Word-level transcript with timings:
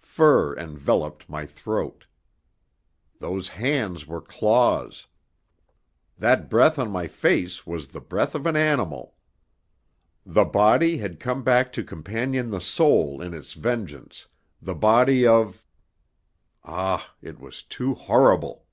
Fur 0.00 0.56
enveloped 0.56 1.28
my 1.28 1.44
throat. 1.44 2.06
Those 3.18 3.48
hands 3.48 4.06
were 4.06 4.22
claws. 4.22 5.08
That 6.16 6.48
breath 6.48 6.78
on 6.78 6.90
my 6.90 7.06
face 7.06 7.66
was 7.66 7.88
the 7.88 8.00
breath 8.00 8.34
of 8.34 8.46
an 8.46 8.56
animal. 8.56 9.14
The 10.24 10.46
body 10.46 10.96
had 10.96 11.20
come 11.20 11.44
back 11.44 11.70
to 11.74 11.84
companion 11.84 12.50
the 12.50 12.62
soul 12.62 13.20
in 13.20 13.34
its 13.34 13.52
vengeance, 13.52 14.26
the 14.62 14.74
body 14.74 15.26
of 15.26 15.66
Ah, 16.64 17.10
it 17.20 17.38
was 17.38 17.62
too 17.62 17.92
horrible! 17.92 18.64